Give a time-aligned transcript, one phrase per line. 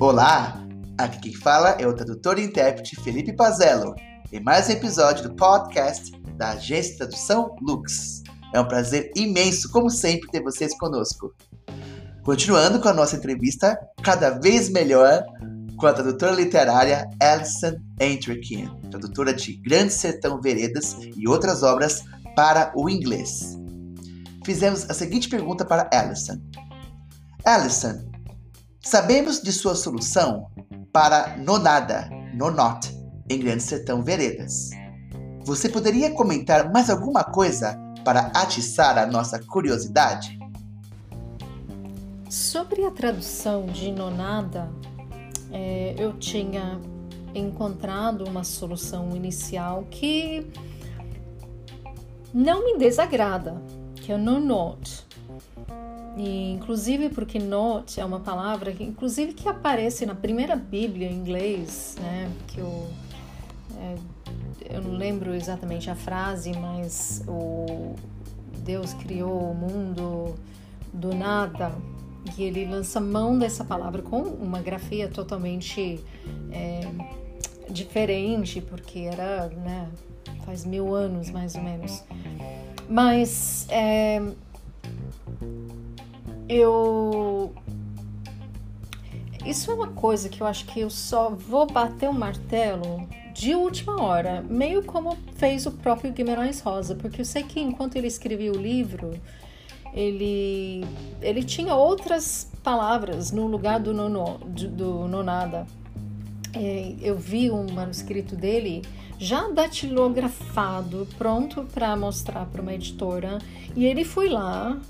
[0.00, 0.64] Olá,
[0.96, 3.96] aqui quem fala é o tradutor e intérprete Felipe Pazello,
[4.32, 8.22] em mais um episódio do podcast da agência de tradução Lux.
[8.54, 11.34] É um prazer imenso, como sempre, ter vocês conosco.
[12.22, 15.24] Continuando com a nossa entrevista cada vez melhor
[15.76, 22.04] com a tradutora literária Alison Entrekin, tradutora de Grande Sertão Veredas e outras obras
[22.36, 23.58] para o inglês.
[24.44, 26.38] Fizemos a seguinte pergunta para Alison.
[27.44, 28.07] Alison,
[28.88, 30.50] sabemos de sua solução
[30.90, 32.88] para nonada, no not,
[33.28, 34.70] em Grande Sertão Veredas.
[35.44, 40.38] Você poderia comentar mais alguma coisa para atiçar a nossa curiosidade?
[42.30, 44.70] Sobre a tradução de nonada,
[45.52, 46.80] é, eu tinha
[47.34, 50.50] encontrado uma solução inicial que
[52.32, 53.60] não me desagrada,
[53.96, 55.06] que é o.
[56.18, 61.14] E, inclusive porque not é uma palavra que inclusive que aparece na primeira Bíblia em
[61.14, 62.28] inglês, né?
[62.48, 62.88] Que eu,
[63.76, 63.94] é,
[64.68, 67.94] eu não lembro exatamente a frase, mas o
[68.64, 70.34] Deus criou o mundo
[70.92, 71.72] do nada
[72.36, 76.00] e ele lança mão dessa palavra com uma grafia totalmente
[76.50, 76.80] é,
[77.70, 79.88] diferente, porque era, né,
[80.44, 82.02] faz mil anos mais ou menos.
[82.88, 84.20] Mas é,
[86.48, 87.52] eu.
[89.44, 93.54] Isso é uma coisa que eu acho que eu só vou bater o martelo de
[93.54, 98.08] última hora, meio como fez o próprio Guimarães Rosa, porque eu sei que enquanto ele
[98.08, 99.12] escrevia o livro,
[99.94, 100.84] ele,
[101.22, 105.66] ele tinha outras palavras no lugar do, nono, do nonada.
[106.52, 108.82] É, eu vi um manuscrito dele
[109.18, 113.38] já datilografado, pronto para mostrar para uma editora,
[113.76, 114.80] e ele foi lá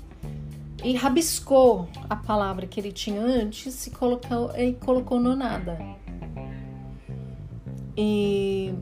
[0.83, 5.77] e rabiscou a palavra que ele tinha antes e colocou, e colocou nonada.
[7.97, 8.73] E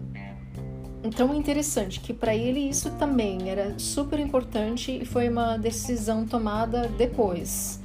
[1.03, 6.25] então é interessante que para ele isso também era super importante e foi uma decisão
[6.25, 7.79] tomada depois.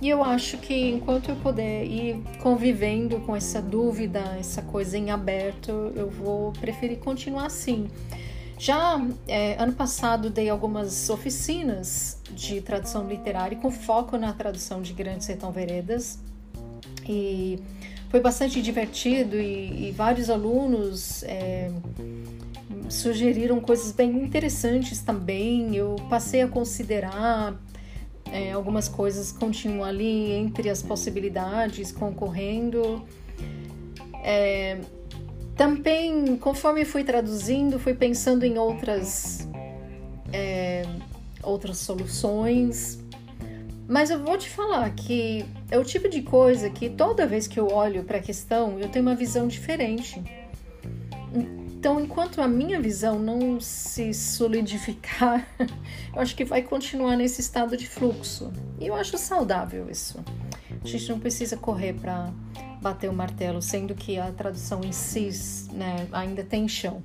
[0.00, 5.10] E eu acho que enquanto eu puder ir convivendo com essa dúvida, essa coisa em
[5.10, 7.88] aberto, eu vou preferir continuar assim.
[8.58, 14.92] Já é, ano passado dei algumas oficinas de tradução literária com foco na tradução de
[14.92, 16.18] Grande Sertão Veredas
[17.08, 17.60] e
[18.10, 21.70] foi bastante divertido e, e vários alunos é,
[22.88, 25.76] sugeriram coisas bem interessantes também.
[25.76, 27.56] Eu passei a considerar
[28.32, 33.06] é, algumas coisas continuam ali entre as possibilidades concorrendo.
[34.24, 34.80] É,
[35.58, 39.48] também, conforme fui traduzindo, fui pensando em outras
[40.32, 40.84] é,
[41.42, 43.00] outras soluções.
[43.88, 47.58] Mas eu vou te falar que é o tipo de coisa que toda vez que
[47.58, 50.22] eu olho para a questão, eu tenho uma visão diferente.
[51.34, 55.44] Então, enquanto a minha visão não se solidificar,
[56.14, 58.52] eu acho que vai continuar nesse estado de fluxo.
[58.78, 60.22] E eu acho saudável isso.
[60.84, 62.32] A gente não precisa correr para
[62.80, 65.30] bater o martelo, sendo que a tradução em si
[65.72, 67.02] né, ainda tem chão.